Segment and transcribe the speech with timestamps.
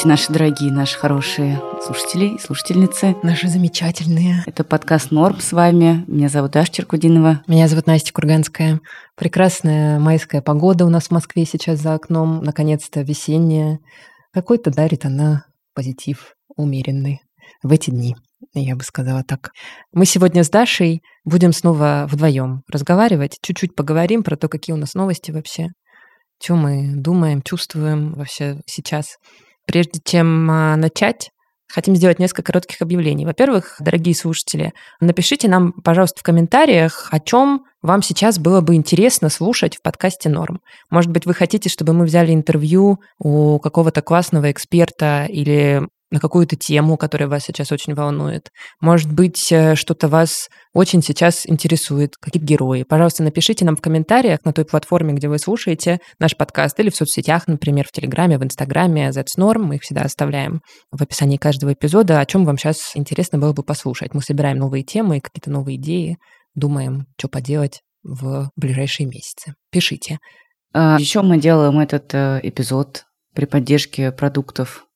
[0.00, 3.16] Здравствуйте, наши дорогие, наши хорошие слушатели и слушательницы.
[3.22, 4.42] Наши замечательные.
[4.46, 6.04] Это подкаст Норм с вами.
[6.06, 7.42] Меня зовут Даша Черкудинова.
[7.46, 8.80] Меня зовут Настя Курганская.
[9.14, 12.42] Прекрасная майская погода у нас в Москве сейчас за окном.
[12.42, 13.78] Наконец-то весенняя.
[14.32, 17.20] Какой-то дарит она позитив умеренный
[17.62, 18.16] в эти дни.
[18.54, 19.50] Я бы сказала так.
[19.92, 24.94] Мы сегодня с Дашей будем снова вдвоем разговаривать, чуть-чуть поговорим про то, какие у нас
[24.94, 25.68] новости вообще,
[26.42, 29.18] что мы думаем, чувствуем вообще сейчас.
[29.70, 31.30] Прежде чем а, начать,
[31.68, 33.24] хотим сделать несколько коротких объявлений.
[33.24, 39.28] Во-первых, дорогие слушатели, напишите нам, пожалуйста, в комментариях, о чем вам сейчас было бы интересно
[39.28, 40.60] слушать в подкасте «Норм».
[40.90, 46.56] Может быть, вы хотите, чтобы мы взяли интервью у какого-то классного эксперта или на какую-то
[46.56, 48.50] тему, которая вас сейчас очень волнует.
[48.80, 52.82] Может быть, э, что-то вас очень сейчас интересует, какие-то герои.
[52.82, 56.96] Пожалуйста, напишите нам в комментариях на той платформе, где вы слушаете наш подкаст, или в
[56.96, 59.62] соцсетях, например, в Телеграме, в Инстаграме, That's Norm.
[59.62, 63.62] Мы их всегда оставляем в описании каждого эпизода, о чем вам сейчас интересно было бы
[63.62, 64.14] послушать.
[64.14, 66.18] Мы собираем новые темы, какие-то новые идеи,
[66.54, 69.54] думаем, что поделать в ближайшие месяцы.
[69.70, 70.18] Пишите.
[70.72, 74.86] А, Еще мы делаем этот э, эпизод при поддержке продуктов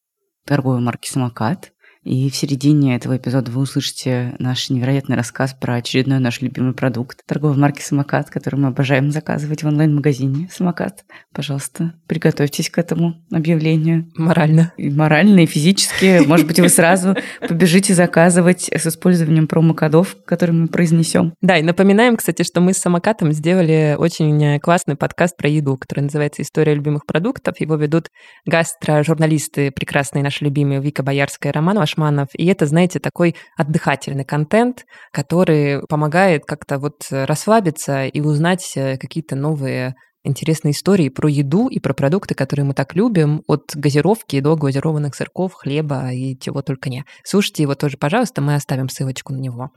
[0.45, 1.74] торговой марки «Самокат».
[2.05, 7.25] И в середине этого эпизода вы услышите наш невероятный рассказ про очередной наш любимый продукт
[7.27, 11.05] торговой марки «Самокат», который мы обожаем заказывать в онлайн-магазине «Самокат».
[11.33, 14.11] Пожалуйста, приготовьтесь к этому объявлению.
[14.17, 14.73] Морально.
[14.77, 16.23] И морально, и физически.
[16.27, 21.33] Может быть, вы сразу побежите заказывать с использованием промокодов, которые мы произнесем.
[21.41, 26.01] Да, и напоминаем, кстати, что мы с «Самокатом» сделали очень классный подкаст про еду, который
[26.01, 27.59] называется «История любимых продуктов».
[27.61, 28.09] Его ведут
[28.45, 32.29] гастро-журналисты прекрасные наши любимые Вика Боярская и Роман Вашманов.
[32.35, 39.37] И это, знаете, такой отдыхательный контент, который помогает как-то вот расслабиться и узнать э, какие-то
[39.37, 39.95] новые
[40.25, 45.15] интересные истории про еду и про продукты, которые мы так любим, от газировки до газированных
[45.15, 47.05] сырков, хлеба и чего только не.
[47.25, 49.71] Слушайте его тоже, пожалуйста, мы оставим ссылочку на него.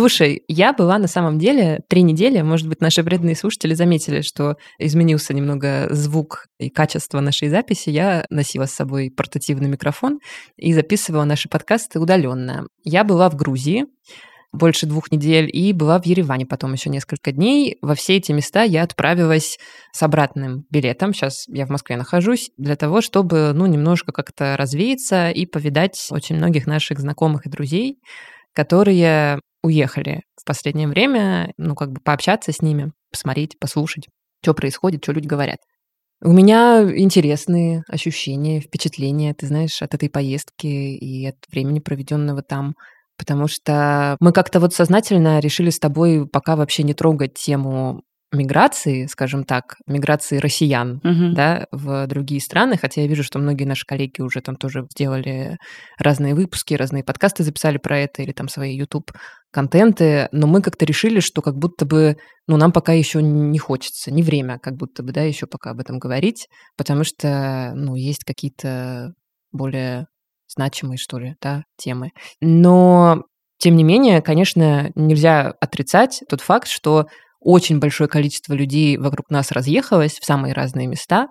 [0.00, 4.56] Слушай, я была на самом деле три недели, может быть, наши вредные слушатели заметили, что
[4.78, 7.90] изменился немного звук и качество нашей записи.
[7.90, 10.20] Я носила с собой портативный микрофон
[10.56, 12.66] и записывала наши подкасты удаленно.
[12.82, 13.88] Я была в Грузии,
[14.54, 17.76] больше двух недель, и была в Ереване потом еще несколько дней.
[17.82, 19.58] Во все эти места я отправилась
[19.92, 21.12] с обратным билетом.
[21.12, 26.36] Сейчас я в Москве нахожусь, для того, чтобы, ну, немножко как-то развеяться и повидать очень
[26.36, 27.98] многих наших знакомых и друзей,
[28.54, 34.06] которые уехали в последнее время, ну, как бы пообщаться с ними, посмотреть, послушать,
[34.42, 35.58] что происходит, что люди говорят.
[36.22, 42.74] У меня интересные ощущения, впечатления, ты знаешь, от этой поездки и от времени, проведенного там,
[43.16, 49.06] потому что мы как-то вот сознательно решили с тобой пока вообще не трогать тему миграции,
[49.06, 51.34] скажем так, миграции россиян, Мгм.
[51.34, 55.58] да, в другие страны, хотя я вижу, что многие наши коллеги уже там тоже сделали
[55.98, 59.10] разные выпуски, разные подкасты записали про это или там свои YouTube
[59.50, 62.16] контенты, но мы как-то решили, что как будто бы,
[62.46, 65.80] ну, нам пока еще не хочется, не время, как будто бы, да, еще пока об
[65.80, 69.12] этом говорить, потому что, ну, есть какие-то
[69.52, 70.06] более
[70.48, 72.10] значимые, что ли, да, темы.
[72.40, 73.24] Но,
[73.58, 77.06] тем не менее, конечно, нельзя отрицать тот факт, что
[77.40, 81.28] очень большое количество людей вокруг нас разъехалось в самые разные места.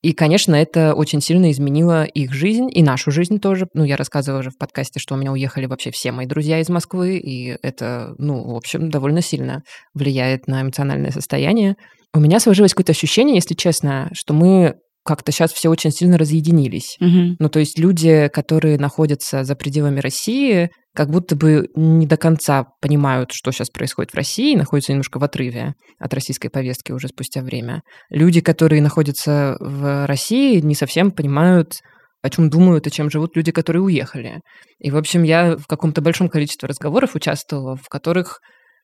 [0.00, 3.66] И, конечно, это очень сильно изменило их жизнь и нашу жизнь тоже.
[3.74, 6.68] Ну, я рассказывала уже в подкасте, что у меня уехали вообще все мои друзья из
[6.68, 9.62] Москвы, и это, ну, в общем, довольно сильно
[9.94, 11.74] влияет на эмоциональное состояние.
[12.14, 14.76] У меня сложилось какое-то ощущение, если честно, что мы
[15.08, 16.98] как-то сейчас все очень сильно разъединились.
[17.00, 17.36] Мгм.
[17.38, 22.66] Ну, то есть люди, которые находятся за пределами России, как будто бы не до конца
[22.82, 27.40] понимают, что сейчас происходит в России, находятся немножко в отрыве от российской повестки уже спустя
[27.40, 27.80] время.
[28.10, 31.78] Люди, которые находятся в России, не совсем понимают,
[32.20, 34.40] о чем думают и чем живут люди, которые уехали.
[34.78, 38.40] И, в общем, я в каком-то большом количестве разговоров участвовала, в которых,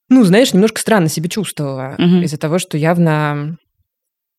[0.09, 2.23] ну, знаешь, немножко странно себя чувствовала Мгм.
[2.23, 3.56] из-за того, что явно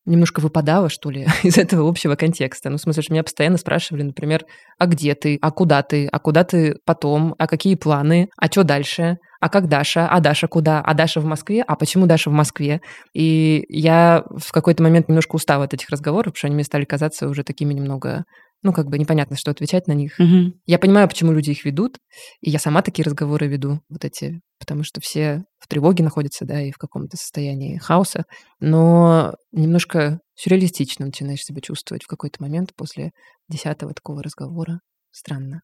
[0.06, 2.70] немножко выпадала, что ли, из этого общего контекста.
[2.70, 4.44] Ну, в смысле, что меня постоянно спрашивали, например,
[4.78, 8.64] а где ты, а куда ты, а куда ты потом, а какие планы, а что
[8.64, 12.32] дальше, а как Даша, а Даша куда, а Даша в Москве, а почему Даша в
[12.32, 12.80] Москве?
[13.14, 16.84] И я в какой-то момент немножко устала от этих разговоров, потому что они мне стали
[16.84, 18.24] казаться уже такими немного
[18.62, 20.18] ну, как бы непонятно, что отвечать на них.
[20.18, 20.54] Мгм.
[20.64, 21.98] Я понимаю, почему люди их ведут,
[22.40, 26.60] и я сама такие разговоры веду, вот эти потому что все в тревоге находятся, да,
[26.60, 28.24] и в каком-то состоянии хаоса.
[28.60, 33.12] Но немножко сюрреалистично начинаешь себя чувствовать в какой-то момент после
[33.48, 34.80] десятого такого разговора.
[35.10, 35.62] Странно.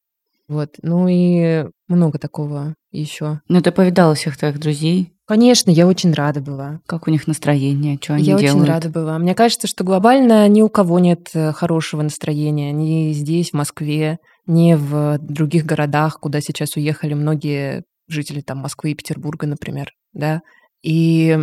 [0.48, 0.76] Вот.
[0.82, 3.40] Ну и много такого еще.
[3.48, 5.14] Ну, ты повидала всех твоих друзей?
[5.26, 6.80] Конечно, я очень рада была.
[6.86, 8.44] Как у них настроение, что они я делают?
[8.44, 9.18] Я очень рада была.
[9.18, 12.72] Мне кажется, что глобально ни у кого нет э, хорошего настроения.
[12.72, 18.92] Ни здесь, в Москве, ни в других городах, куда сейчас уехали многие жители там Москвы
[18.92, 20.42] и Петербурга, например, да.
[20.82, 21.36] И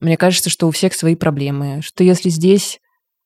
[0.00, 1.80] мне кажется, что у всех свои проблемы.
[1.82, 2.78] Что если здесь,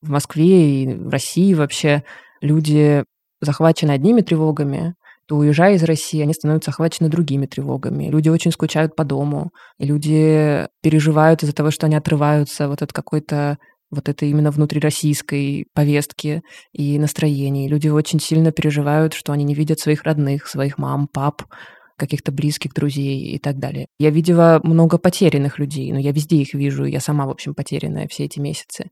[0.02, 2.04] в Москве и в России вообще
[2.40, 3.04] люди
[3.40, 4.94] захвачены одними тревогами,
[5.26, 8.08] то уезжая из России, они становятся охвачены другими тревогами.
[8.08, 12.92] Люди очень скучают по дому, и люди переживают из-за того, что они отрываются вот от
[12.92, 13.58] какой-то
[13.90, 17.68] вот этой именно внутрироссийской повестки и настроений.
[17.68, 21.42] Люди очень сильно переживают, что они не видят своих родных, своих мам, пап,
[21.96, 23.86] каких-то близких друзей и так далее.
[23.98, 28.08] Я видела много потерянных людей, но я везде их вижу, я сама, в общем, потерянная
[28.08, 28.90] все эти месяцы.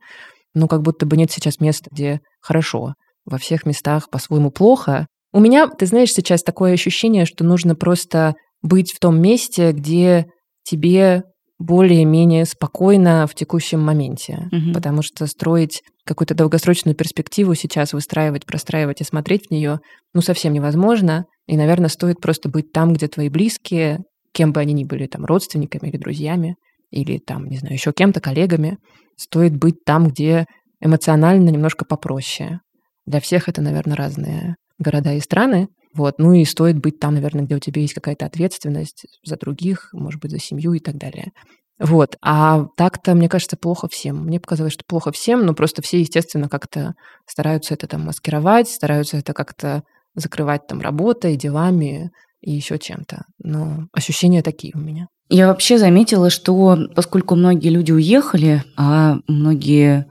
[0.55, 2.95] Но как будто бы нет сейчас места, где хорошо.
[3.25, 8.35] Во всех местах по-своему плохо, у меня, ты знаешь, сейчас такое ощущение, что нужно просто
[8.63, 10.27] быть в том месте, где
[10.63, 11.25] тебе
[11.59, 14.49] более-менее спокойно в текущем моменте.
[14.53, 14.73] Угу.
[14.75, 19.81] Потому что строить какую-то долгосрочную перспективу сейчас, выстраивать, простраивать и смотреть в нее,
[20.13, 21.27] ну, совсем невозможно.
[21.47, 24.01] И, наверное, стоит просто быть там, где твои близкие,
[24.33, 26.57] кем бы они ни были, там, родственниками или друзьями,
[26.91, 28.79] или там, не знаю, еще кем-то, коллегами,
[29.17, 30.47] стоит быть там, где
[30.81, 32.61] эмоционально немножко попроще.
[33.07, 35.69] Для всех это, наверное, разные города и страны.
[35.95, 36.19] Вот.
[36.19, 40.21] Ну и стоит быть там, наверное, где у тебя есть какая-то ответственность за других, может
[40.21, 41.33] быть, за семью и так далее.
[41.79, 42.17] Вот.
[42.23, 44.25] А так-то, мне кажется, плохо всем.
[44.25, 46.95] Мне показалось, что плохо всем, но просто все, естественно, как-то
[47.27, 49.83] стараются это там маскировать, стараются это как-то
[50.15, 53.25] закрывать там работой, делами и еще чем-то.
[53.43, 55.09] Но ощущения такие у меня.
[55.29, 60.07] Я вообще заметила, что поскольку многие люди уехали, а многие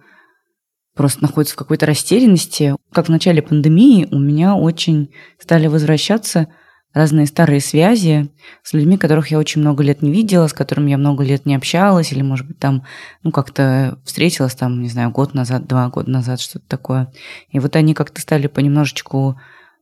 [0.96, 2.76] просто находится в какой-то растерянности.
[2.92, 6.48] Как в начале пандемии у меня очень стали возвращаться
[6.94, 8.30] разные старые связи
[8.62, 11.56] с людьми, которых я очень много лет не видела, с которыми я много лет не
[11.56, 12.86] общалась, или, может быть, там,
[13.24, 17.12] ну, как-то встретилась там, не знаю, год назад, два года назад, что-то такое.
[17.50, 19.40] И вот они как-то стали понемножечку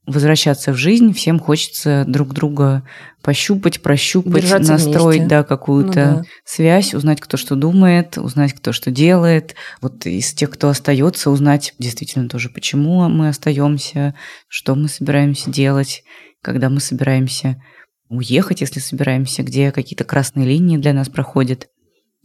[0.08, 2.84] возвращаться в жизнь, всем хочется друг друга
[3.22, 5.30] пощупать, прощупать, Держаться настроить вместе.
[5.30, 6.24] да, какую-то ну, да.
[6.44, 9.56] связь, узнать, кто что думает, узнать, кто что делает.
[9.80, 14.16] Вот из тех, кто остается, узнать действительно тоже, почему мы остаемся,
[14.48, 16.04] что мы собираемся делать,
[16.42, 17.62] когда мы собираемся
[18.10, 21.68] уехать, если собираемся, где какие-то красные линии для нас проходят.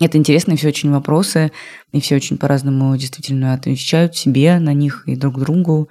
[0.01, 1.53] Это интересные все очень вопросы,
[1.93, 5.89] и все очень по-разному действительно отвечают себе на них и друг другу.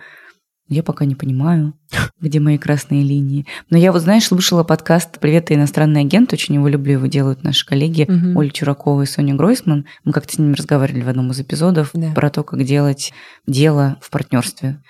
[0.68, 1.74] Я пока не понимаю,
[2.20, 3.46] где мои красные линии.
[3.70, 6.34] Но я вот, знаешь, слушала подкаст «Привет, иностранный агент».
[6.34, 8.40] Очень его люблю, его делают наши коллеги угу.
[8.40, 9.86] Оля Чуракова и Соня Гройсман.
[10.04, 12.14] Мы как-то с ними разговаривали в одном из эпизодов да.
[12.16, 13.14] про то, как делать
[13.46, 14.82] дело в партнерстве.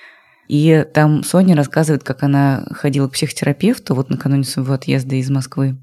[0.47, 5.77] И там Соня рассказывает, как она ходила к психотерапевту вот накануне своего отъезда из Москвы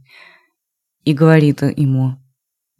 [1.04, 2.16] и говорит ему,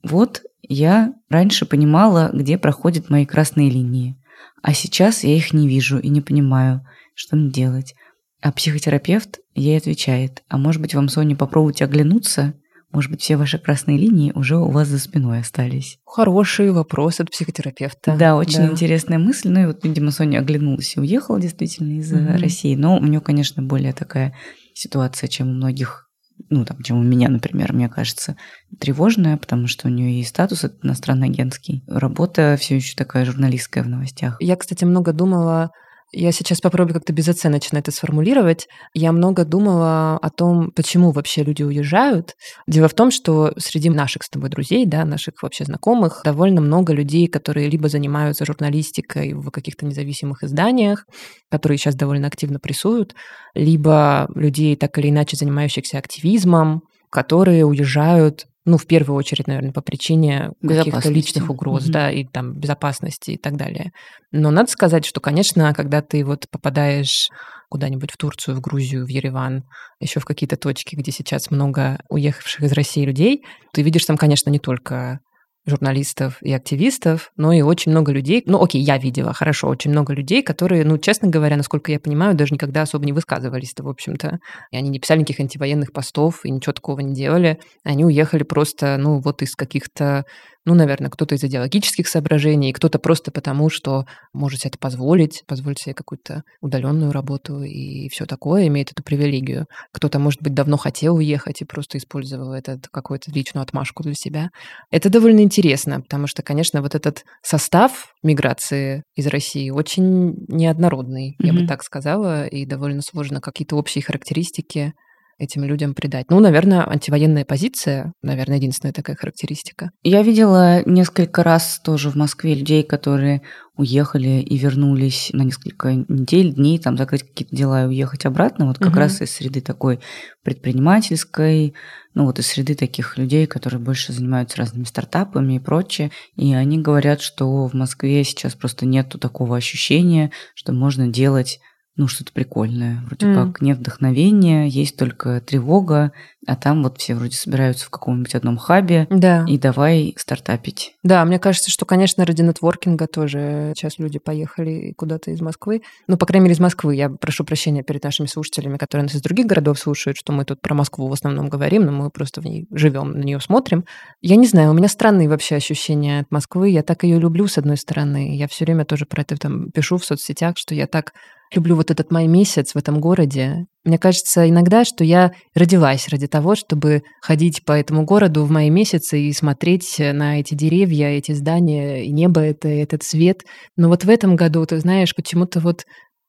[0.02, 4.16] вот я раньше понимала, где проходят мои красные линии,
[4.62, 7.94] а сейчас я их не вижу и не понимаю– что мне делать?
[8.40, 12.54] А психотерапевт ей отвечает, а может быть вам, Соня, попробовать оглянуться?
[12.90, 15.98] Может быть, все ваши красные линии уже у вас за спиной остались.
[16.04, 18.16] Хороший вопрос от психотерапевта.
[18.18, 18.70] Да, очень да.
[18.70, 19.48] интересная мысль.
[19.48, 22.38] Ну и вот, видимо, Соня оглянулась и уехала действительно из угу.
[22.38, 22.74] России.
[22.74, 24.34] Но у нее, конечно, более такая
[24.74, 26.10] ситуация, чем у многих
[26.50, 28.36] ну, там, чем у меня, например, мне кажется,
[28.78, 31.84] тревожная, потому что у нее и статус иностранно агентский.
[31.86, 34.36] Работа все еще такая журналистская в новостях.
[34.40, 35.70] Я, кстати, много думала
[36.12, 38.68] я сейчас попробую как-то безоценочно это сформулировать.
[38.92, 42.34] Я много думала о том, почему вообще люди уезжают.
[42.66, 46.92] Дело в том, что среди наших с тобой друзей, да, наших вообще знакомых, довольно много
[46.92, 51.06] людей, которые либо занимаются журналистикой в каких-то независимых изданиях,
[51.50, 53.14] которые сейчас довольно активно прессуют,
[53.54, 59.80] либо людей, так или иначе занимающихся активизмом, которые уезжают ну, в первую очередь, наверное, по
[59.80, 61.92] причине каких-то личных угроз, угу.
[61.92, 63.92] да, и там безопасности и так далее.
[64.30, 67.28] Но надо сказать, что, конечно, когда ты вот попадаешь
[67.68, 69.64] куда-нибудь в Турцию, в Грузию, в Ереван,
[69.98, 74.50] еще в какие-то точки, где сейчас много уехавших из России людей, ты видишь там, конечно,
[74.50, 75.20] не только
[75.66, 80.12] журналистов и активистов, но и очень много людей, ну окей, я видела, хорошо, очень много
[80.12, 84.38] людей, которые, ну, честно говоря, насколько я понимаю, даже никогда особо не высказывались-то, в общем-то.
[84.70, 87.60] И они не писали никаких антивоенных постов и ничего такого не делали.
[87.84, 90.24] Они уехали просто, ну, вот из каких-то
[90.64, 95.80] Ну, наверное, кто-то из идеологических соображений, кто-то просто потому, что может себе это позволить, позволить
[95.80, 99.66] себе какую-то удаленную работу и все такое, имеет эту привилегию.
[99.92, 104.50] Кто-то, может быть, давно хотел уехать и просто использовал это какую-то личную отмашку для себя.
[104.92, 111.46] Это довольно интересно, потому что, конечно, вот этот состав миграции из России очень неоднородный, mm-hmm.
[111.46, 114.94] я бы так сказала, и довольно сложно какие-то общие характеристики
[115.42, 116.26] этим людям придать?
[116.30, 119.90] Ну, наверное, антивоенная позиция, наверное, единственная такая характеристика.
[120.02, 123.42] Я видела несколько раз тоже в Москве людей, которые
[123.76, 128.78] уехали и вернулись на несколько недель, дней, там закрыть какие-то дела и уехать обратно, вот
[128.78, 128.98] как угу.
[128.98, 130.00] раз из среды такой
[130.42, 131.74] предпринимательской,
[132.14, 136.10] ну вот из среды таких людей, которые больше занимаются разными стартапами и прочее.
[136.36, 141.58] И они говорят, что в Москве сейчас просто нету такого ощущения, что можно делать
[141.94, 143.02] ну, что-то прикольное.
[143.06, 143.34] Вроде mm.
[143.34, 146.12] как нет вдохновения, есть только тревога,
[146.46, 149.44] а там вот все вроде собираются в каком-нибудь одном хабе да.
[149.46, 150.94] и давай стартапить.
[151.02, 155.82] Да, мне кажется, что, конечно, ради нетворкинга тоже сейчас люди поехали куда-то из Москвы.
[156.08, 156.96] Ну, по крайней мере, из Москвы.
[156.96, 160.62] Я прошу прощения перед нашими слушателями, которые нас из других городов слушают, что мы тут
[160.62, 163.84] про Москву в основном говорим, но мы просто в ней живем, на нее смотрим.
[164.22, 166.70] Я не знаю, у меня странные вообще ощущения от Москвы.
[166.70, 168.34] Я так ее люблю, с одной стороны.
[168.34, 171.12] Я все время тоже про это там пишу в соцсетях, что я так
[171.54, 173.66] люблю вот этот май месяц в этом городе.
[173.84, 178.70] Мне кажется иногда, что я родилась ради того, чтобы ходить по этому городу в мае
[178.70, 183.42] месяце и смотреть на эти деревья, эти здания, и небо это, этот свет.
[183.76, 185.84] Но вот в этом году, ты знаешь, почему-то вот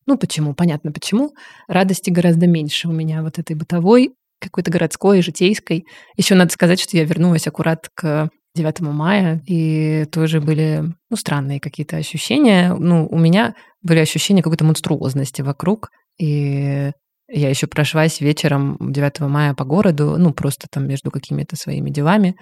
[0.06, 1.32] ну почему, понятно почему,
[1.68, 5.86] радости гораздо меньше у меня вот этой бытовой, какой-то городской, житейской.
[6.18, 11.60] Еще надо сказать, что я вернулась аккурат к 9 мая, и тоже были, ну, странные
[11.60, 12.74] какие-то ощущения.
[12.74, 16.92] Ну, у меня были ощущения какой-то монструозности вокруг, и
[17.30, 22.36] я еще прошлась вечером 9 мая по городу, ну, просто там между какими-то своими делами.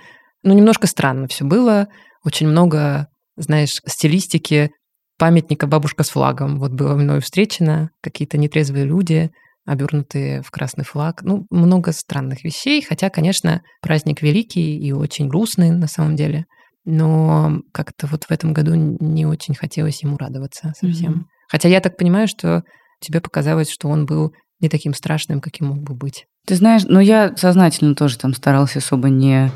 [0.43, 1.87] Ну, немножко странно все было.
[2.25, 4.71] Очень много, знаешь, стилистики
[5.17, 6.59] памятника бабушка с флагом.
[6.59, 9.31] Вот было мною встречено, какие-то нетрезвые люди,
[9.65, 11.21] обернутые в красный флаг.
[11.23, 16.45] Ну, много странных вещей, хотя, конечно, праздник великий и очень грустный на самом деле.
[16.83, 21.13] Но как-то вот в этом году не очень хотелось ему радоваться совсем.
[21.13, 21.25] Mm-hmm.
[21.49, 22.63] Хотя я так понимаю, что
[22.99, 26.25] тебе показалось, что он был не таким страшным, каким мог бы быть.
[26.47, 29.51] Ты знаешь, ну я сознательно тоже там старался особо не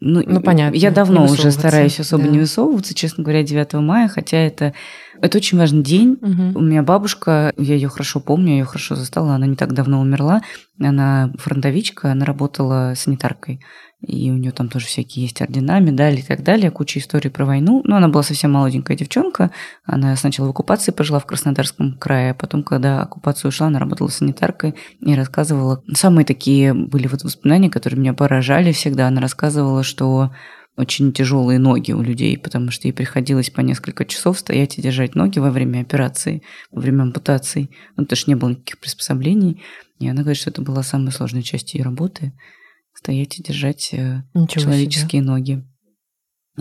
[0.00, 0.76] ну, ну понятно.
[0.76, 2.30] Я давно уже стараюсь особо да.
[2.30, 4.74] не высовываться, честно говоря, 9 мая, хотя это,
[5.20, 6.18] это очень важный день.
[6.20, 6.58] Угу.
[6.58, 10.00] У меня бабушка, я ее хорошо помню, я ее хорошо застала, она не так давно
[10.00, 10.42] умерла.
[10.80, 13.60] Она фронтовичка, она работала санитаркой
[14.00, 17.46] и у нее там тоже всякие есть ордена, медали и так далее, куча историй про
[17.46, 17.80] войну.
[17.84, 19.50] Но она была совсем молоденькая девчонка.
[19.84, 24.08] Она сначала в оккупации пожила в Краснодарском крае, а потом, когда оккупация ушла, она работала
[24.08, 25.82] санитаркой и рассказывала.
[25.94, 29.08] Самые такие были вот воспоминания, которые меня поражали всегда.
[29.08, 30.30] Она рассказывала, что
[30.76, 35.14] очень тяжелые ноги у людей, потому что ей приходилось по несколько часов стоять и держать
[35.14, 37.70] ноги во время операции, во время ампутации.
[37.96, 39.62] Ну, потому что не было никаких приспособлений.
[39.98, 42.32] И она говорит, что это была самая сложная часть ее работы
[42.94, 45.30] стоять и держать э, Ничего человеческие себе.
[45.30, 45.64] ноги.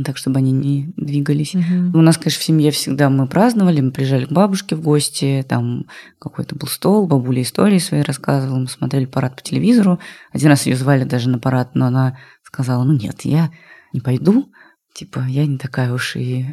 [0.03, 1.55] Так, чтобы они не двигались.
[1.55, 1.97] Угу.
[1.97, 5.85] У нас, конечно, в семье всегда мы праздновали, мы приезжали к бабушке в гости, там
[6.19, 9.99] какой-то был стол, бабуля истории свои рассказывала, мы смотрели парад по телевизору.
[10.33, 13.51] Один раз ее звали даже на парад, но она сказала, ну нет, я
[13.95, 14.51] не пойду,
[14.93, 16.45] типа, я не такая уж и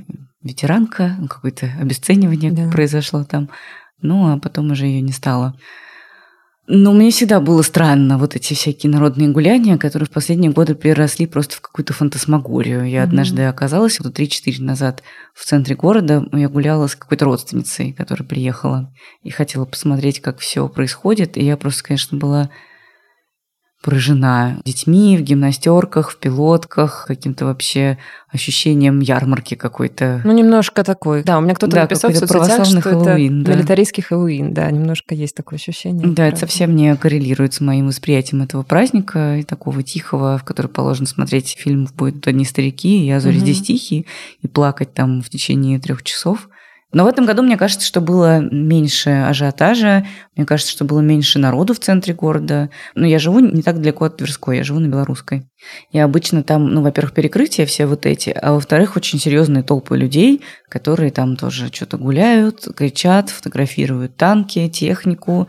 [0.43, 2.71] ветеранка, ну, какое-то обесценивание да.
[2.71, 3.51] произошло там.
[4.01, 5.57] Ну, а потом уже ее не стало.
[6.69, 11.27] Но мне всегда было странно вот эти всякие народные гуляния, которые в последние годы переросли
[11.27, 12.89] просто в какую-то фантасмагорию.
[12.89, 13.05] Я mm-hmm.
[13.05, 15.03] однажды оказалась вот 3-4 назад
[15.35, 16.25] в центре города.
[16.33, 21.37] Я гуляла с какой-то родственницей, которая приехала и хотела посмотреть, как все происходит.
[21.37, 22.51] И я просто, конечно, была
[23.83, 27.99] поражена детьми в гимнастерках, в пилотках, каким-то вообще
[28.33, 30.23] ощущением ярмарки какой-то.
[30.25, 31.23] Ну, немножко такой.
[31.23, 33.57] Да, у меня кто-то да, написал в соцсетях, что Хэллоуин, это да.
[33.57, 34.55] милитаристский Хэллоуин.
[34.55, 36.07] Да, немножко есть такое ощущение.
[36.07, 40.69] Да, это совсем не коррелирует с моим восприятием этого праздника и такого тихого, в который
[40.69, 43.45] положено смотреть фильм «Будут одни старики», и «Я зори угу.
[43.45, 44.07] здесь тихий»,
[44.41, 46.49] и плакать там в течение трех часов.
[46.93, 50.07] Но в этом году, мне кажется, что было меньше ажиотажа,
[50.37, 52.71] мне кажется, что было меньше народу в центре города.
[52.95, 55.47] Но я живу не так далеко от Тверской, я живу на Белорусской.
[55.91, 60.43] И обычно там, ну, во-первых, перекрытия все вот эти, а во-вторых, очень серьезные толпы людей,
[60.69, 65.49] которые там тоже что-то гуляют, кричат, фотографируют танки, технику,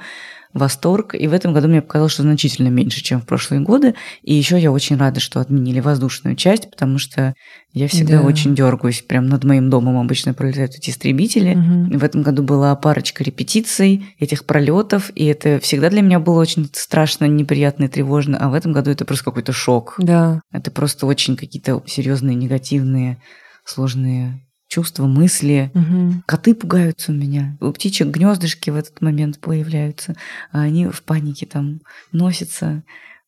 [0.54, 1.16] восторг.
[1.16, 3.96] И в этом году мне показалось, что значительно меньше, чем в прошлые годы.
[4.22, 7.34] И еще я очень рада, что отменили воздушную часть, потому что
[7.74, 8.28] я всегда да.
[8.28, 9.02] очень дергаюсь.
[9.02, 11.56] Прям над моим домом обычно пролетают эти истребители.
[11.56, 11.98] Угу.
[11.98, 16.70] В этом году была парочка репетиций этих пролетов, и это всегда для меня было очень
[16.74, 18.38] страшно, неприятно и тревожно.
[18.38, 19.96] А в этом году это просто какой-то шок.
[19.98, 20.42] Да.
[20.52, 23.18] Это просто очень какие-то серьезные, негативные,
[23.66, 24.40] сложные
[24.74, 25.72] чувства, мысли.
[25.76, 26.24] Угу.
[26.26, 27.56] Коты пугаются у меня.
[27.62, 30.16] У птичек гнездышки в этот момент появляются,
[30.52, 32.82] а они в панике там носятся.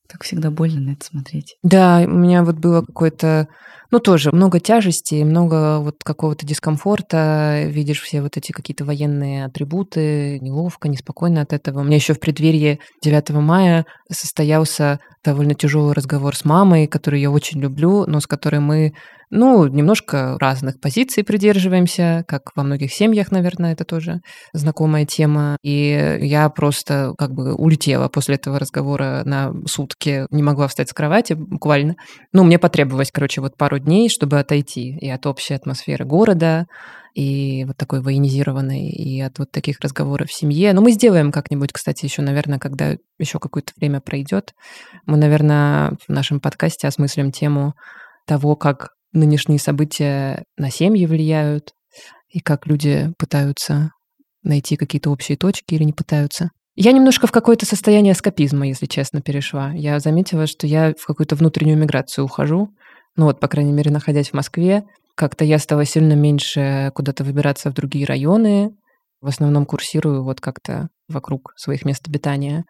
[0.07, 1.57] Так всегда больно на это смотреть.
[1.63, 3.47] Да, у меня вот было какое-то,
[3.91, 10.39] ну тоже много тяжести, много вот какого-то дискомфорта, видишь все вот эти какие-то военные атрибуты,
[10.39, 11.79] неловко, неспокойно от этого.
[11.79, 17.29] У меня еще в преддверии 9 мая состоялся довольно тяжелый разговор с мамой, которую я
[17.31, 18.93] очень люблю, но с которой мы
[19.29, 24.21] ну, немножко разных позиций придерживаемся, как во многих семьях, наверное, это тоже
[24.53, 25.57] знакомая тема.
[25.63, 30.93] И я просто как бы улетела после этого разговора на сутки, не могла встать с
[30.93, 31.95] кровати буквально.
[32.33, 36.67] Ну, мне потребовалось, короче, вот пару дней, чтобы отойти и от общей атмосферы города,
[37.15, 40.73] и вот такой военизированной, и от вот таких разговоров в семье.
[40.73, 44.53] Но мы сделаем как-нибудь, кстати, еще, наверное, когда еще какое-то время пройдет,
[45.05, 47.73] мы, наверное, в нашем подкасте осмыслим тему
[48.27, 51.73] того, как нынешние события на семьи влияют,
[52.29, 53.91] и как люди пытаются
[54.43, 56.51] найти какие-то общие точки или не пытаются.
[56.75, 59.71] Я немножко в какое-то состояние скопизма, если честно, перешла.
[59.71, 62.69] Я заметила, что я в какую-то внутреннюю миграцию ухожу.
[63.15, 64.83] Ну вот, по крайней мере, находясь в Москве,
[65.15, 68.71] как-то я стала сильно меньше куда-то выбираться в другие районы.
[69.21, 72.65] В основном курсирую вот как-то вокруг своих мест обитания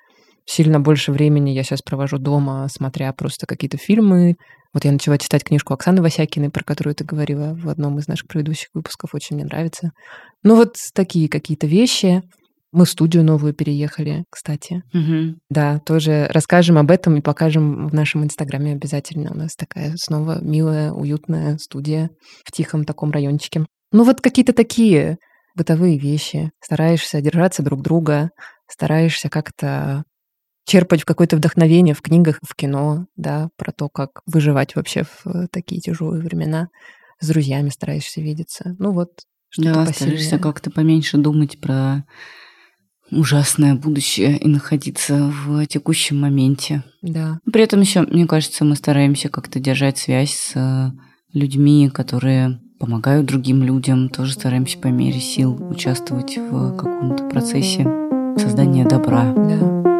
[0.45, 4.35] сильно больше времени я сейчас провожу дома, смотря просто какие-то фильмы.
[4.73, 8.27] Вот я начала читать книжку Оксаны Васякиной, про которую ты говорила в одном из наших
[8.27, 9.13] предыдущих выпусков.
[9.13, 9.91] Очень мне нравится.
[10.43, 12.21] Ну вот такие какие-то вещи.
[12.73, 14.83] Мы в студию новую переехали, кстати.
[14.93, 15.39] Угу.
[15.49, 19.31] Да, тоже расскажем об этом и покажем в нашем инстаграме обязательно.
[19.31, 22.09] У нас такая снова милая, уютная студия
[22.43, 23.65] в тихом таком райончике.
[23.93, 25.17] Ну вот какие-то такие
[25.55, 26.51] бытовые вещи.
[26.61, 28.31] Стараешься держаться друг друга,
[28.69, 30.03] стараешься как-то
[30.65, 35.27] черпать в какое-то вдохновение в книгах, в кино, да, про то, как выживать вообще в
[35.27, 36.69] э, такие тяжелые времена.
[37.19, 38.75] С друзьями стараешься видеться.
[38.79, 39.09] Ну вот,
[39.49, 39.93] что-то Да, посильнее.
[40.19, 42.03] стараешься как-то поменьше думать про
[43.11, 46.83] ужасное будущее и находиться в текущем моменте.
[47.01, 47.39] Да.
[47.51, 50.91] При этом еще, мне кажется, мы стараемся как-то держать связь с э,
[51.33, 57.83] людьми, которые помогают другим людям, тоже стараемся по мере сил участвовать в каком-то процессе
[58.37, 59.31] создания добра.
[59.33, 59.94] Да.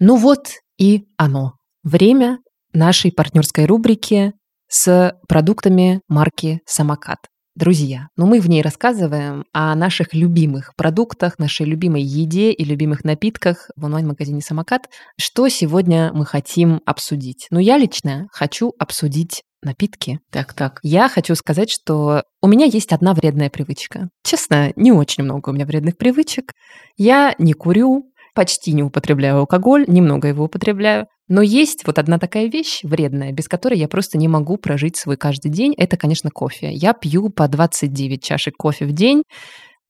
[0.00, 1.54] Ну вот и оно.
[1.84, 2.38] Время
[2.72, 4.32] нашей партнерской рубрики
[4.68, 7.18] с продуктами марки «Самокат».
[7.54, 13.04] Друзья, ну мы в ней рассказываем о наших любимых продуктах, нашей любимой еде и любимых
[13.04, 14.88] напитках в онлайн-магазине «Самокат».
[15.16, 17.46] Что сегодня мы хотим обсудить?
[17.50, 20.18] Ну я лично хочу обсудить напитки.
[20.30, 20.80] Так, так.
[20.82, 24.08] Я хочу сказать, что у меня есть одна вредная привычка.
[24.24, 26.52] Честно, не очень много у меня вредных привычек.
[26.96, 31.06] Я не курю, почти не употребляю алкоголь, немного его употребляю.
[31.28, 35.16] Но есть вот одна такая вещь вредная, без которой я просто не могу прожить свой
[35.16, 35.74] каждый день.
[35.76, 36.70] Это, конечно, кофе.
[36.70, 39.22] Я пью по 29 чашек кофе в день.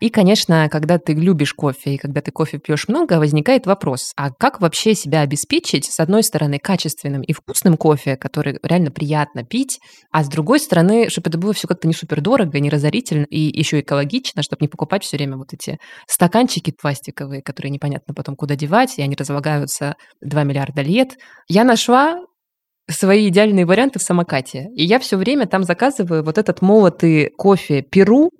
[0.00, 4.30] И, конечно, когда ты любишь кофе и когда ты кофе пьешь много, возникает вопрос, а
[4.30, 9.78] как вообще себя обеспечить, с одной стороны, качественным и вкусным кофе, который реально приятно пить,
[10.10, 13.38] а с другой стороны, чтобы это было все как-то не супер дорого, не разорительно и
[13.38, 15.78] еще экологично, чтобы не покупать все время вот эти
[16.08, 21.16] стаканчики пластиковые, которые непонятно потом куда девать, и они разлагаются 2 миллиарда лет.
[21.48, 22.20] Я нашла
[22.90, 24.68] свои идеальные варианты в самокате.
[24.74, 28.30] И я все время там заказываю вот этот молотый кофе Перу,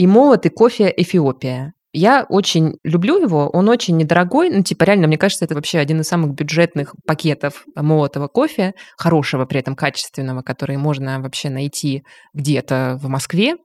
[0.00, 1.74] и молотый кофе Эфиопия.
[1.92, 6.00] Я очень люблю его, он очень недорогой, ну, типа, реально, мне кажется, это вообще один
[6.00, 12.98] из самых бюджетных пакетов молотого кофе, хорошего при этом, качественного, который можно вообще найти где-то
[12.98, 13.56] в Москве.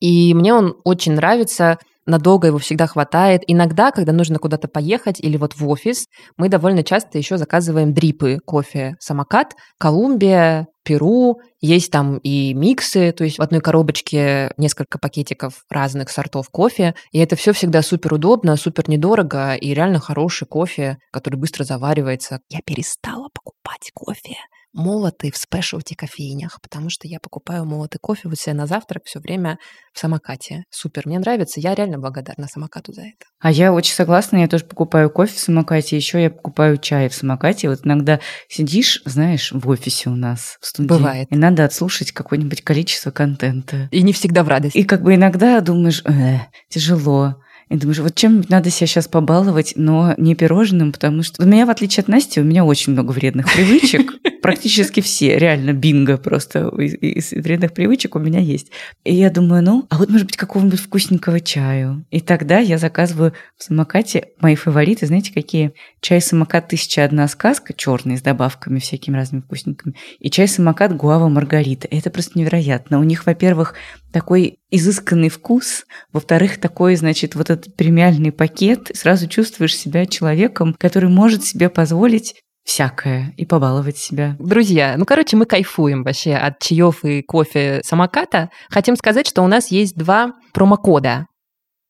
[0.00, 3.42] И мне он очень нравится, надолго его всегда хватает.
[3.46, 8.38] Иногда, когда нужно куда-то поехать или вот в офис, мы довольно часто еще заказываем дрипы
[8.44, 15.64] кофе самокат, Колумбия, Перу, есть там и миксы, то есть в одной коробочке несколько пакетиков
[15.70, 20.98] разных сортов кофе, и это все всегда супер удобно, супер недорого и реально хороший кофе,
[21.12, 22.40] который быстро заваривается.
[22.48, 24.36] Я перестала покупать кофе
[24.72, 29.20] молотый в спешлти кофейнях, потому что я покупаю молотый кофе вот себе на завтрак все
[29.20, 29.58] время
[29.92, 30.64] в самокате.
[30.70, 33.26] Супер, мне нравится, я реально благодарна самокату за это.
[33.40, 37.14] А я очень согласна, я тоже покупаю кофе в самокате, еще я покупаю чай в
[37.14, 37.68] самокате.
[37.68, 40.88] Вот иногда сидишь, знаешь, в офисе у нас в студии.
[40.88, 41.28] Бывает.
[41.30, 43.88] И надо отслушать какое-нибудь количество контента.
[43.90, 44.76] И не всегда в радость.
[44.76, 47.36] И как бы иногда думаешь, э, тяжело.
[47.68, 51.64] И думаешь, вот чем надо себя сейчас побаловать, но не пирожным, потому что у меня,
[51.64, 54.12] в отличие от Насти, у меня очень много вредных привычек.
[54.42, 58.72] Практически все, реально, бинго просто из, из вредных привычек у меня есть.
[59.04, 62.04] И я думаю, ну, а вот, может быть, какого-нибудь вкусненького чаю.
[62.10, 65.74] И тогда я заказываю в самокате мои фавориты, знаете, какие?
[66.00, 71.28] Чай самокат «Тысяча одна сказка», черный, с добавками всякими разными вкусненькими, и чай самокат «Гуава
[71.28, 71.86] Маргарита».
[71.88, 72.98] Это просто невероятно.
[72.98, 73.74] У них, во-первых,
[74.12, 81.08] такой изысканный вкус, во-вторых, такой, значит, вот этот премиальный пакет, сразу чувствуешь себя человеком, который
[81.08, 84.36] может себе позволить всякое и побаловать себя.
[84.38, 88.50] Друзья, ну, короче, мы кайфуем вообще от чаев и кофе самоката.
[88.70, 91.26] Хотим сказать, что у нас есть два промокода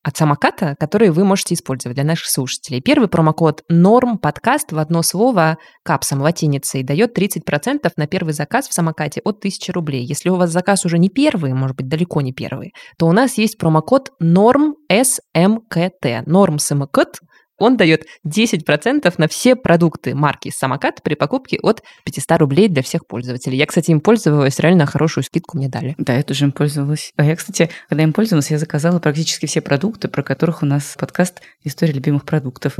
[0.02, 2.80] от самоката, которые вы можете использовать для наших слушателей.
[2.80, 8.72] Первый промокод норм подкаст в одно слово капсом латиницей дает 30% на первый заказ в
[8.72, 10.04] самокате от 1000 рублей.
[10.04, 13.38] Если у вас заказ уже не первый, может быть, далеко не первый, то у нас
[13.38, 16.26] есть промокод норм СМКТ.
[16.26, 17.20] Норм СМКТ
[17.62, 23.06] он дает 10% на все продукты марки «Самокат» при покупке от 500 рублей для всех
[23.06, 23.56] пользователей.
[23.56, 25.94] Я, кстати, им пользовалась, реально хорошую скидку мне дали.
[25.98, 27.12] Да, я тоже им пользовалась.
[27.16, 30.96] А я, кстати, когда им пользовалась, я заказала практически все продукты, про которых у нас
[30.98, 32.74] подкаст «История любимых продуктов».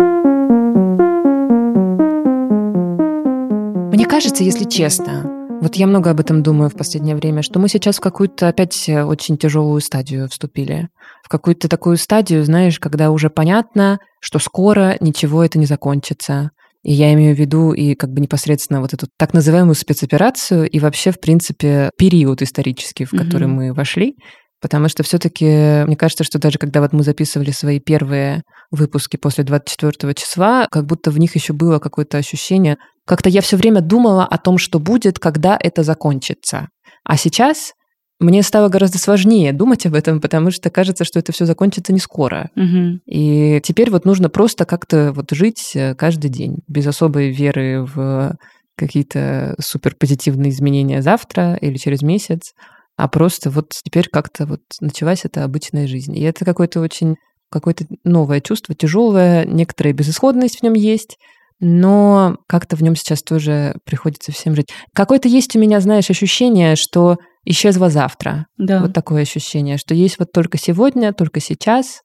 [3.92, 5.22] Мне кажется, если честно,
[5.60, 8.88] вот я много об этом думаю в последнее время, что мы сейчас в какую-то опять
[8.88, 10.88] очень тяжелую стадию вступили.
[11.32, 16.50] Какую-то такую стадию, знаешь, когда уже понятно, что скоро ничего это не закончится.
[16.82, 20.78] И я имею в виду и как бы непосредственно вот эту так называемую спецоперацию и
[20.78, 23.68] вообще, в принципе, период исторический, в который mm-hmm.
[23.68, 24.14] мы вошли.
[24.60, 29.42] Потому что все-таки, мне кажется, что даже когда вот мы записывали свои первые выпуски после
[29.42, 34.26] 24 числа, как будто в них еще было какое-то ощущение, как-то я все время думала
[34.26, 36.68] о том, что будет, когда это закончится.
[37.04, 37.72] А сейчас
[38.22, 41.98] мне стало гораздо сложнее думать об этом, потому что кажется, что это все закончится не
[41.98, 42.50] скоро.
[42.56, 43.00] Угу.
[43.06, 48.36] И теперь вот нужно просто как-то вот жить э, каждый день без особой веры в
[48.76, 52.52] какие-то суперпозитивные изменения завтра или через месяц,
[52.96, 56.16] а просто вот теперь как-то вот началась эта обычная жизнь.
[56.16, 57.16] И это какое-то очень
[57.50, 61.18] какое-то новое чувство, тяжелое, некоторая безысходность в нем есть,
[61.60, 64.68] но как-то в нем сейчас тоже приходится всем жить.
[64.94, 68.46] Какое-то есть у меня, знаешь, ощущение, что исчезло завтра.
[68.56, 68.80] Да.
[68.80, 72.02] Вот такое ощущение, что есть вот только сегодня, только сейчас,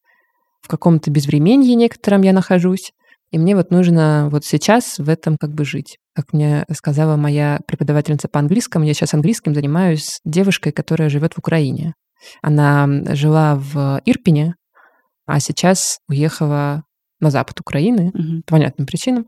[0.61, 2.91] в каком-то безвременье некотором я нахожусь,
[3.31, 5.97] и мне вот нужно вот сейчас в этом как бы жить.
[6.15, 11.39] Как мне сказала моя преподавательница по английскому, я сейчас английским занимаюсь девушкой, которая живет в
[11.39, 11.93] Украине.
[12.41, 14.55] Она жила в Ирпене,
[15.25, 16.83] а сейчас уехала
[17.19, 18.41] на запад Украины угу.
[18.45, 19.25] по понятным причинам.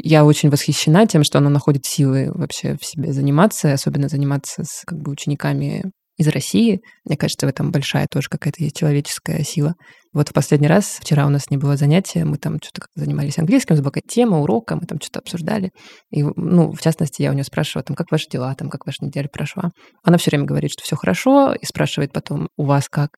[0.00, 4.84] Я очень восхищена тем, что она находит силы вообще в себе заниматься, особенно заниматься с
[4.86, 6.80] как бы, учениками из России.
[7.04, 9.74] Мне кажется, в этом большая тоже какая-то есть человеческая сила.
[10.12, 13.76] Вот в последний раз, вчера у нас не было занятия, мы там что-то занимались английским,
[13.76, 15.72] с была тема, урока, мы там что-то обсуждали.
[16.10, 19.04] И, ну, в частности, я у нее спрашивала, там, как ваши дела, там, как ваша
[19.04, 19.70] неделя прошла.
[20.04, 23.10] Она все время говорит, что все хорошо, и спрашивает потом, у вас как.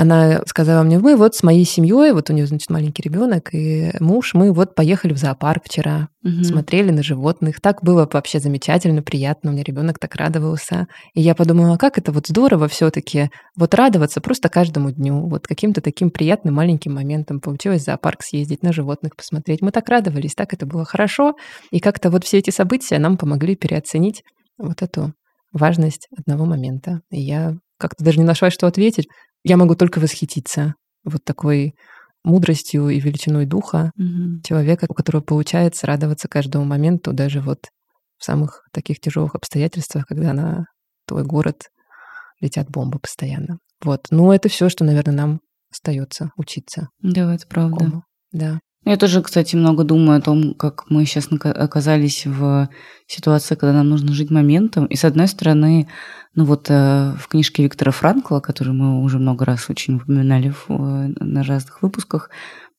[0.00, 3.90] Она сказала мне, мы вот с моей семьей, вот у нее, значит, маленький ребенок и
[3.98, 6.44] муж, мы вот поехали в зоопарк вчера, угу.
[6.44, 7.60] смотрели на животных.
[7.60, 10.86] Так было вообще замечательно, приятно, у меня ребенок так радовался.
[11.14, 15.80] И я подумала, как это вот здорово все-таки вот радоваться просто каждому дню, вот каким-то
[15.80, 17.40] таким приятным маленьким моментом.
[17.40, 19.62] Получилось в зоопарк съездить, на животных посмотреть.
[19.62, 21.34] Мы так радовались, так это было хорошо.
[21.72, 24.22] И как-то вот все эти события нам помогли переоценить
[24.58, 25.12] вот эту
[25.52, 27.00] важность одного момента.
[27.10, 29.08] И я как-то даже не нашла, что ответить.
[29.44, 30.74] Я могу только восхититься
[31.04, 31.74] вот такой
[32.24, 34.42] мудростью и величиной духа угу.
[34.42, 37.60] человека, у которого получается радоваться каждому моменту, даже вот
[38.18, 40.66] в самых таких тяжелых обстоятельствах, когда на
[41.06, 41.68] твой город
[42.40, 43.58] летят бомбы постоянно.
[43.82, 44.08] Вот.
[44.10, 46.88] Ну, это все, что, наверное, нам остается учиться.
[47.00, 47.78] Да, это правда.
[47.78, 48.02] Такому.
[48.32, 48.60] Да.
[48.88, 52.70] Я тоже, кстати, много думаю о том, как мы сейчас оказались в
[53.06, 54.86] ситуации, когда нам нужно жить моментом.
[54.86, 55.88] И с одной стороны,
[56.34, 60.70] ну вот э, в книжке Виктора Франкла, которую мы уже много раз очень упоминали в,
[60.70, 62.30] э, на разных выпусках,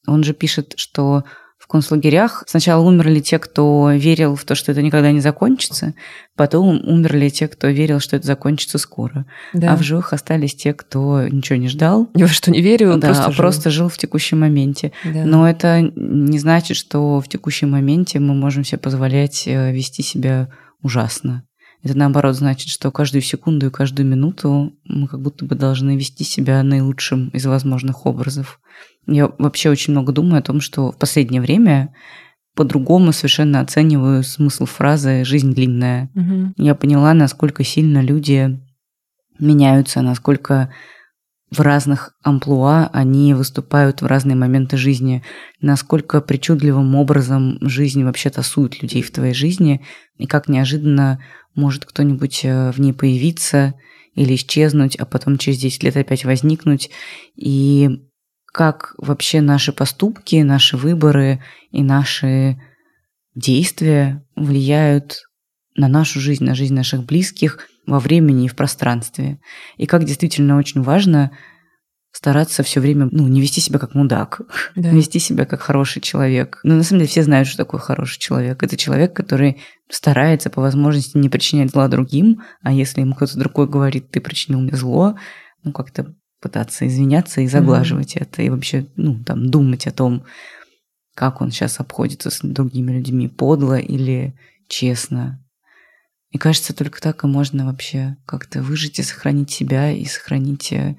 [0.08, 1.26] он же пишет, что
[1.70, 5.94] концлагерях сначала умерли те, кто верил в то, что это никогда не закончится,
[6.36, 9.26] потом умерли те, кто верил, что это закончится скоро.
[9.54, 9.74] Да.
[9.74, 12.10] А в живых остались те, кто ничего не ждал.
[12.16, 13.38] Ни во что не верил, да, просто, а жил.
[13.38, 14.92] просто жил в текущем моменте.
[15.06, 15.24] Да.
[15.26, 20.50] Но это не значит, что в текущем моменте мы можем себе позволять э, вести себя
[20.82, 21.44] ужасно.
[21.82, 26.24] Это наоборот значит, что каждую секунду и каждую минуту мы как будто бы должны вести
[26.24, 28.60] себя наилучшим из возможных образов.
[29.08, 31.94] Я вообще очень много думаю о том, что в последнее время
[32.56, 36.10] по-другому совершенно оцениваю смысл фразы «жизнь длинная».
[36.14, 36.54] Мгм.
[36.58, 38.60] Я поняла, насколько сильно люди
[39.40, 40.70] меняются, насколько
[41.52, 45.24] в разных амплуа они выступают в разные моменты жизни,
[45.62, 49.82] насколько причудливым образом жизнь вообще тасует людей в твоей жизни,
[50.18, 51.20] и как неожиданно
[51.56, 53.76] может кто-нибудь э, в ней появиться
[54.16, 56.90] или исчезнуть, а потом через 10 лет опять возникнуть,
[57.36, 58.02] и
[58.46, 62.60] как вообще наши поступки, наши выборы и наши
[63.36, 65.24] действия влияют
[65.76, 69.40] на нашу жизнь, на жизнь наших близких во времени и в пространстве.
[69.78, 71.32] И как действительно очень важно
[72.12, 74.42] стараться все время, ну, не вести себя как мудак,
[74.76, 74.90] Да.
[74.92, 76.60] вести себя как хороший человек.
[76.64, 78.62] Но на самом деле все знают, что такое хороший человек.
[78.64, 83.68] Это человек, который старается по возможности не причинять зла другим, а если ему кто-то другой
[83.68, 85.16] говорит, ты причинил мне зло,
[85.64, 90.24] ну, как-то пытаться извиняться и заглаживать это, и вообще, ну, там, думать о том,
[91.16, 94.36] как он сейчас обходится с другими людьми, подло или
[94.70, 95.44] честно.
[96.32, 100.96] И кажется, только так и можно вообще как-то выжить и сохранить себя, и сохранить э,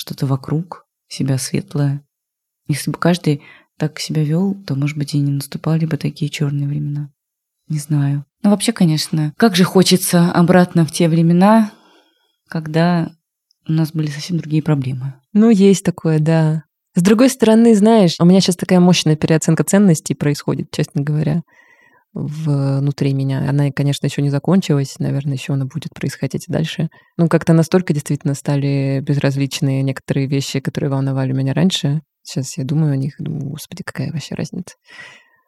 [0.00, 2.02] что-то вокруг, себя светлое.
[2.66, 3.42] Если бы каждый
[3.76, 7.10] так себя вел, то, может быть, и не наступали бы такие черные времена.
[7.68, 8.24] Не знаю.
[8.42, 11.70] Ну, вообще, конечно, как же хочется обратно в те времена,
[12.48, 13.12] когда
[13.68, 15.20] у нас были совсем другие проблемы.
[15.34, 16.64] Ну, есть такое, да.
[16.94, 21.42] С другой стороны, знаешь, у меня сейчас такая мощная переоценка ценностей происходит, честно говоря,
[22.12, 23.48] внутри меня.
[23.48, 26.88] Она, конечно, еще не закончилась, наверное, еще она будет происходить и дальше.
[27.16, 32.02] Ну, как-то настолько действительно стали безразличные некоторые вещи, которые волновали меня раньше.
[32.22, 34.74] Сейчас я думаю о них думаю, господи, какая вообще разница.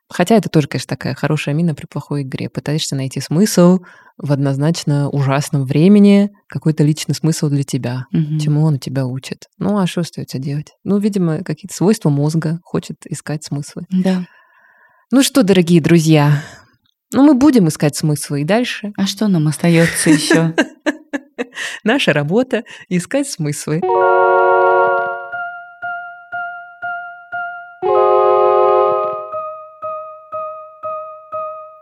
[0.08, 2.50] Хотя это тоже, конечно, такая хорошая мина при плохой игре.
[2.50, 3.78] Пытаешься найти смысл
[4.18, 8.04] в однозначно ужасном времени, какой-то личный смысл для тебя.
[8.12, 8.38] Мгм.
[8.38, 9.46] Чему он тебя учит?
[9.58, 10.72] Ну, а что остается делать?
[10.84, 13.84] Ну, видимо, какие-то свойства мозга хочет искать смыслы.
[13.90, 14.26] Да.
[15.14, 16.42] Ну что, дорогие друзья,
[17.12, 18.94] ну мы будем искать смыслы и дальше.
[18.96, 20.54] А что нам остается еще?
[21.84, 23.82] Наша работа— искать смыслы.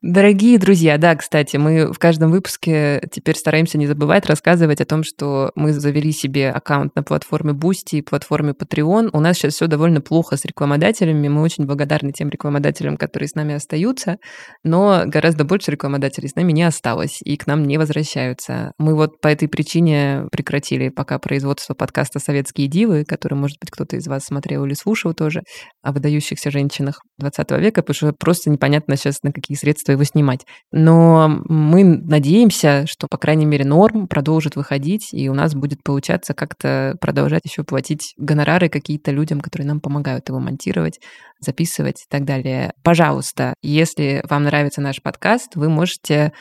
[0.02, 5.04] Дорогие друзья, да, кстати, мы в каждом выпуске теперь стараемся не забывать рассказывать о том,
[5.04, 9.10] что мы завели себе аккаунт на платформе Boosty и платформе Patreon.
[9.12, 11.28] У нас сейчас все довольно плохо с рекламодателями.
[11.28, 14.16] Мы очень благодарны тем рекламодателям, которые с нами остаются,
[14.64, 18.72] но гораздо больше рекламодателей с нами не осталось и к нам не возвращаются.
[18.78, 23.96] Мы вот по этой причине прекратили пока производство подкаста «Советские дивы», который, может быть, кто-то
[23.96, 25.42] из вас смотрел или слушал тоже,
[25.82, 30.46] о выдающихся женщинах 20 века, потому что просто непонятно сейчас, на какие средства его снимать.
[30.72, 36.34] Но мы надеемся, что, по крайней мере, норм продолжит выходить, и у нас будет получаться
[36.34, 41.00] как-то продолжать еще платить гонорары какие-то людям, которые нам помогают его монтировать,
[41.40, 42.72] записывать и так далее.
[42.82, 46.32] Пожалуйста, если вам нравится наш подкаст, вы можете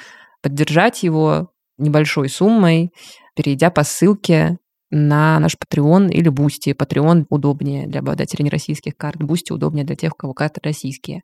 [0.42, 2.92] поддержать его небольшой суммой,
[3.36, 4.58] перейдя по ссылке
[4.92, 6.72] на наш Patreon или Boosty.
[6.72, 11.22] Patreon удобнее для обладателей нероссийских карт, Boosty удобнее для тех, у кого карты российские.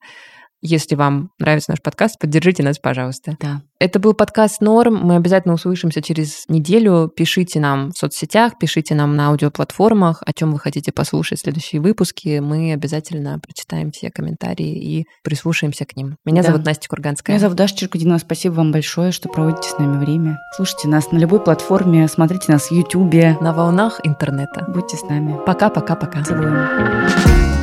[0.67, 3.37] Если вам нравится наш подкаст, поддержите нас, пожалуйста.
[3.39, 3.61] Да.
[3.77, 4.95] Это был подкаст «Норм».
[4.95, 7.11] Мы обязательно услышимся через неделю.
[7.15, 12.39] Пишите нам в соцсетях, пишите нам на аудиоплатформах, о чем вы хотите послушать следующие выпуски.
[12.39, 16.17] Мы обязательно прочитаем все комментарии и прислушаемся к ним.
[16.25, 16.47] Меня Да.
[16.49, 17.35] зовут Настя Курганская.
[17.35, 18.17] Меня зовут Даша Черкудинова.
[18.17, 20.39] Спасибо вам большое, что проводите с нами время.
[20.55, 23.37] Слушайте нас на любой платформе, смотрите нас в Ютубе.
[23.39, 24.65] На волнах интернета.
[24.67, 25.37] Будьте с нами.
[25.45, 26.23] Пока-пока-пока.
[26.23, 27.54] Целуем.